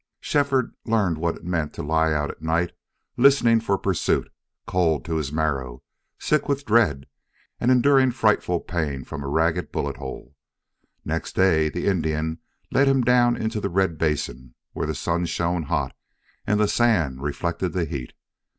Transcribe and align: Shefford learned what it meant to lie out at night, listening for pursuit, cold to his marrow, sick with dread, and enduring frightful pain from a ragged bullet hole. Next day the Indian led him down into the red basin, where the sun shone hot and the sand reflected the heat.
Shefford 0.19 0.73
learned 0.83 1.19
what 1.19 1.35
it 1.35 1.43
meant 1.43 1.73
to 1.75 1.83
lie 1.83 2.11
out 2.11 2.31
at 2.31 2.41
night, 2.41 2.71
listening 3.17 3.59
for 3.59 3.77
pursuit, 3.77 4.31
cold 4.65 5.05
to 5.05 5.17
his 5.17 5.31
marrow, 5.31 5.83
sick 6.17 6.49
with 6.49 6.65
dread, 6.65 7.05
and 7.59 7.69
enduring 7.69 8.09
frightful 8.09 8.61
pain 8.61 9.03
from 9.03 9.21
a 9.23 9.27
ragged 9.27 9.71
bullet 9.71 9.97
hole. 9.97 10.35
Next 11.05 11.35
day 11.35 11.69
the 11.69 11.85
Indian 11.85 12.39
led 12.71 12.87
him 12.87 13.03
down 13.03 13.37
into 13.37 13.61
the 13.61 13.69
red 13.69 13.99
basin, 13.99 14.55
where 14.73 14.87
the 14.87 14.95
sun 14.95 15.27
shone 15.27 15.61
hot 15.61 15.95
and 16.47 16.59
the 16.59 16.67
sand 16.67 17.21
reflected 17.21 17.73
the 17.73 17.85
heat. 17.85 18.13